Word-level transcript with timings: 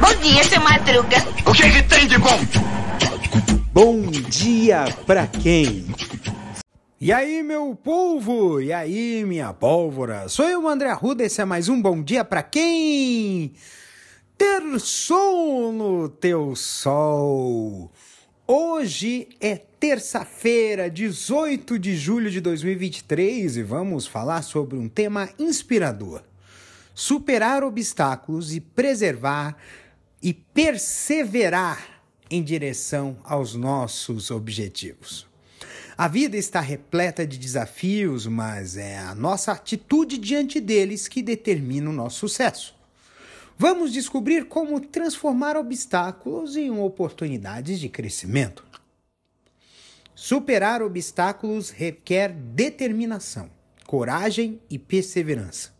Bom 0.00 0.14
dia, 0.22 0.44
seu 0.44 0.60
Madruga. 0.60 1.16
O 1.44 1.52
que, 1.52 1.70
que 1.70 1.82
tem 1.82 2.06
de 2.06 2.18
bom? 2.18 2.38
Bom 3.72 4.02
dia 4.10 4.84
pra 5.04 5.26
quem? 5.26 5.86
E 7.00 7.12
aí, 7.12 7.42
meu 7.42 7.74
povo? 7.74 8.60
E 8.60 8.72
aí, 8.72 9.24
minha 9.26 9.52
pólvora? 9.52 10.28
Sou 10.28 10.48
eu, 10.48 10.68
André 10.68 10.90
Arruda, 10.90 11.24
esse 11.24 11.40
é 11.40 11.44
mais 11.44 11.68
um 11.68 11.82
Bom 11.82 12.00
Dia 12.00 12.24
Pra 12.24 12.44
Quem? 12.44 13.52
Ter 14.38 14.62
sol 14.78 15.72
no 15.72 16.08
teu 16.08 16.54
sol. 16.54 17.90
Hoje 18.46 19.28
é 19.40 19.56
terça-feira, 19.56 20.88
18 20.88 21.76
de 21.78 21.96
julho 21.96 22.30
de 22.30 22.40
2023 22.40 23.56
e 23.56 23.62
vamos 23.64 24.06
falar 24.06 24.42
sobre 24.42 24.78
um 24.78 24.88
tema 24.88 25.28
inspirador: 25.38 26.22
superar 26.98 27.62
obstáculos 27.62 28.54
e 28.54 28.60
preservar 28.60 29.54
e 30.22 30.32
perseverar 30.32 32.00
em 32.30 32.42
direção 32.42 33.18
aos 33.22 33.54
nossos 33.54 34.30
objetivos. 34.30 35.26
A 35.96 36.08
vida 36.08 36.38
está 36.38 36.58
repleta 36.58 37.26
de 37.26 37.36
desafios, 37.36 38.26
mas 38.26 38.78
é 38.78 38.96
a 38.96 39.14
nossa 39.14 39.52
atitude 39.52 40.16
diante 40.16 40.58
deles 40.58 41.06
que 41.06 41.20
determina 41.20 41.90
o 41.90 41.92
nosso 41.92 42.20
sucesso. 42.20 42.74
Vamos 43.58 43.92
descobrir 43.92 44.46
como 44.46 44.80
transformar 44.80 45.54
obstáculos 45.54 46.56
em 46.56 46.70
oportunidades 46.70 47.78
de 47.78 47.90
crescimento. 47.90 48.64
Superar 50.14 50.80
obstáculos 50.80 51.68
requer 51.68 52.32
determinação, 52.32 53.50
coragem 53.84 54.58
e 54.70 54.78
perseverança. 54.78 55.75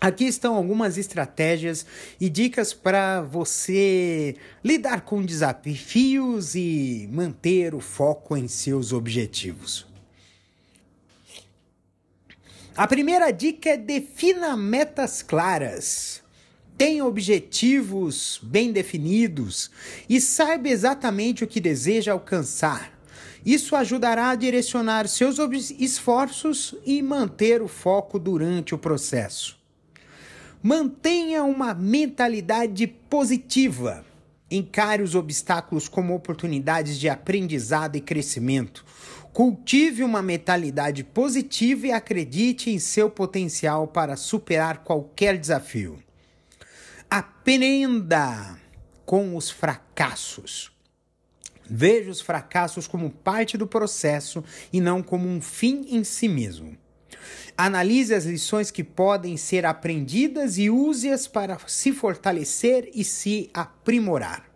Aqui 0.00 0.24
estão 0.24 0.54
algumas 0.54 0.96
estratégias 0.96 1.84
e 2.20 2.28
dicas 2.28 2.72
para 2.72 3.20
você 3.20 4.36
lidar 4.62 5.00
com 5.00 5.24
desafios 5.24 6.54
e 6.54 7.08
manter 7.10 7.74
o 7.74 7.80
foco 7.80 8.36
em 8.36 8.46
seus 8.46 8.92
objetivos. 8.92 9.86
A 12.76 12.86
primeira 12.86 13.32
dica 13.32 13.70
é 13.70 13.76
defina 13.76 14.56
metas 14.56 15.20
claras. 15.20 16.22
Tenha 16.76 17.04
objetivos 17.04 18.38
bem 18.40 18.70
definidos 18.70 19.68
e 20.08 20.20
saiba 20.20 20.68
exatamente 20.68 21.42
o 21.42 21.46
que 21.48 21.60
deseja 21.60 22.12
alcançar. 22.12 22.96
Isso 23.44 23.74
ajudará 23.74 24.30
a 24.30 24.36
direcionar 24.36 25.08
seus 25.08 25.38
esforços 25.76 26.76
e 26.86 27.02
manter 27.02 27.60
o 27.60 27.66
foco 27.66 28.16
durante 28.16 28.76
o 28.76 28.78
processo. 28.78 29.57
Mantenha 30.60 31.44
uma 31.44 31.72
mentalidade 31.72 32.86
positiva. 32.86 34.04
Encare 34.50 35.02
os 35.02 35.14
obstáculos 35.14 35.88
como 35.88 36.14
oportunidades 36.14 36.98
de 36.98 37.08
aprendizado 37.08 37.94
e 37.94 38.00
crescimento. 38.00 38.84
Cultive 39.32 40.02
uma 40.02 40.20
mentalidade 40.20 41.04
positiva 41.04 41.86
e 41.86 41.92
acredite 41.92 42.70
em 42.70 42.78
seu 42.80 43.08
potencial 43.08 43.86
para 43.86 44.16
superar 44.16 44.78
qualquer 44.78 45.38
desafio. 45.38 46.02
Aprenda 47.08 48.58
com 49.06 49.36
os 49.36 49.48
fracassos. 49.50 50.72
Veja 51.70 52.10
os 52.10 52.20
fracassos 52.20 52.88
como 52.88 53.10
parte 53.10 53.56
do 53.56 53.66
processo 53.66 54.42
e 54.72 54.80
não 54.80 55.04
como 55.04 55.28
um 55.28 55.40
fim 55.40 55.86
em 55.90 56.02
si 56.02 56.26
mesmo. 56.26 56.76
Analise 57.56 58.14
as 58.14 58.24
lições 58.24 58.70
que 58.70 58.84
podem 58.84 59.36
ser 59.36 59.66
aprendidas 59.66 60.58
e 60.58 60.70
use-as 60.70 61.26
para 61.26 61.58
se 61.66 61.92
fortalecer 61.92 62.90
e 62.94 63.04
se 63.04 63.50
aprimorar. 63.52 64.48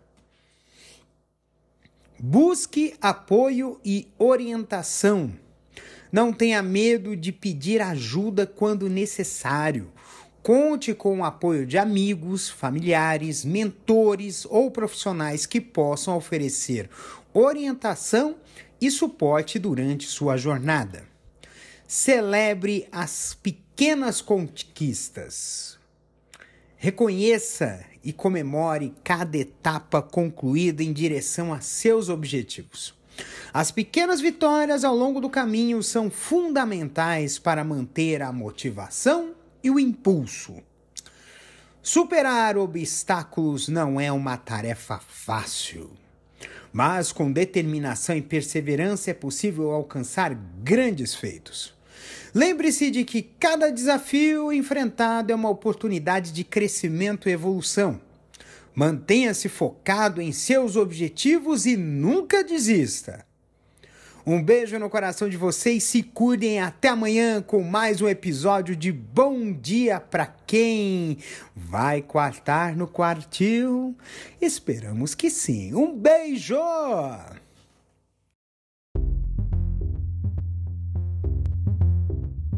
Busque 2.19 2.93
apoio 3.01 3.79
e 3.83 4.07
orientação. 4.17 5.33
Não 6.11 6.31
tenha 6.31 6.61
medo 6.61 7.15
de 7.15 7.31
pedir 7.31 7.81
ajuda 7.81 8.47
quando 8.47 8.87
necessário. 8.87 9.91
Conte 10.41 10.93
com 10.93 11.19
o 11.19 11.23
apoio 11.23 11.65
de 11.65 11.77
amigos, 11.77 12.49
familiares, 12.49 13.43
mentores 13.43 14.45
ou 14.45 14.69
profissionais 14.69 15.45
que 15.45 15.59
possam 15.59 16.15
oferecer 16.15 16.89
orientação 17.33 18.35
e 18.79 18.91
suporte 18.91 19.57
durante 19.57 20.07
sua 20.07 20.37
jornada. 20.37 21.12
Celebre 21.95 22.87
as 22.91 23.35
pequenas 23.35 24.19
conquistas. 24.19 25.77
Reconheça 26.75 27.85
e 28.03 28.11
comemore 28.11 28.95
cada 29.03 29.37
etapa 29.37 30.01
concluída 30.01 30.81
em 30.81 30.91
direção 30.91 31.53
a 31.53 31.61
seus 31.61 32.09
objetivos. 32.09 32.95
As 33.53 33.69
pequenas 33.69 34.19
vitórias 34.19 34.83
ao 34.83 34.95
longo 34.95 35.21
do 35.21 35.29
caminho 35.29 35.83
são 35.83 36.09
fundamentais 36.09 37.37
para 37.37 37.63
manter 37.63 38.23
a 38.23 38.33
motivação 38.33 39.35
e 39.63 39.69
o 39.69 39.79
impulso. 39.79 40.63
Superar 41.79 42.57
obstáculos 42.57 43.67
não 43.67 44.01
é 44.01 44.11
uma 44.11 44.35
tarefa 44.35 44.97
fácil, 44.97 45.91
mas 46.71 47.11
com 47.11 47.31
determinação 47.31 48.17
e 48.17 48.21
perseverança 48.23 49.11
é 49.11 49.13
possível 49.13 49.69
alcançar 49.69 50.33
grandes 50.33 51.13
feitos. 51.13 51.82
Lembre-se 52.33 52.89
de 52.89 53.03
que 53.03 53.21
cada 53.21 53.71
desafio 53.71 54.51
enfrentado 54.51 55.31
é 55.31 55.35
uma 55.35 55.49
oportunidade 55.49 56.31
de 56.31 56.43
crescimento 56.43 57.29
e 57.29 57.31
evolução. 57.31 58.01
Mantenha-se 58.75 59.47
focado 59.49 60.21
em 60.21 60.31
seus 60.31 60.75
objetivos 60.75 61.65
e 61.65 61.77
nunca 61.77 62.43
desista. 62.43 63.25
Um 64.25 64.41
beijo 64.41 64.79
no 64.79 64.89
coração 64.89 65.27
de 65.27 65.35
vocês, 65.35 65.83
se 65.83 66.01
cuidem 66.01 66.61
até 66.61 66.87
amanhã 66.87 67.41
com 67.41 67.61
mais 67.61 68.01
um 68.01 68.07
episódio 68.07 68.73
de 68.73 68.89
Bom 68.89 69.51
Dia 69.51 69.99
para 69.99 70.25
quem 70.25 71.17
vai 71.53 72.01
quartar 72.01 72.73
no 72.73 72.87
quartil. 72.87 73.97
Esperamos 74.41 75.13
que 75.13 75.29
sim. 75.29 75.75
Um 75.75 75.93
beijo! 75.93 76.55